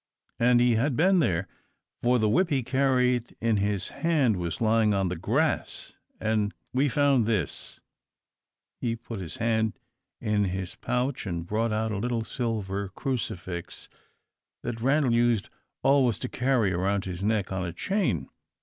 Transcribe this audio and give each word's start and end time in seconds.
And 0.39 0.59
he 0.59 0.77
had 0.77 0.95
been 0.95 1.19
there, 1.19 1.47
for 2.01 2.17
the 2.17 2.27
whip 2.27 2.49
he 2.49 2.63
carried 2.63 3.35
in 3.39 3.57
his 3.57 3.89
hand 3.89 4.37
was 4.37 4.59
lying 4.59 4.95
on 4.95 5.09
the 5.09 5.15
grass. 5.15 5.93
And 6.19 6.55
we 6.73 6.89
found 6.89 7.27
this." 7.27 7.79
He 8.79 8.95
put 8.95 9.19
his 9.19 9.37
hand 9.37 9.77
in 10.19 10.45
his 10.45 10.73
pouch, 10.73 11.27
and 11.27 11.45
brought 11.45 11.71
out 11.71 11.91
a 11.91 11.99
little 11.99 12.23
silver 12.23 12.89
crucifix, 12.89 13.89
that 14.63 14.81
Randal 14.81 15.13
used 15.13 15.49
always 15.83 16.17
to 16.17 16.29
wear 16.41 16.75
round 16.79 17.05
his 17.05 17.23
neck 17.23 17.51
on 17.51 17.63
a 17.63 17.71
chain. 17.71 18.27